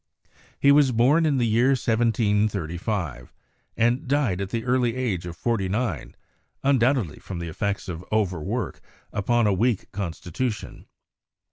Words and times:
He 0.59 0.71
was 0.71 0.91
born 0.91 1.27
in 1.27 1.37
the 1.37 1.45
year 1.45 1.73
1735, 1.77 3.31
and 3.77 4.07
died 4.07 4.41
at 4.41 4.49
the 4.49 4.65
early 4.65 4.95
age 4.95 5.27
of 5.27 5.37
forty 5.37 5.69
nine, 5.69 6.15
undoubt 6.63 6.95
edly 7.05 7.21
from 7.21 7.37
the 7.37 7.49
effects 7.49 7.87
of 7.87 8.03
overwork 8.11 8.81
upon 9.13 9.45
a 9.45 9.53
weak 9.53 9.91
constitu 9.91 10.51
tion. 10.51 10.87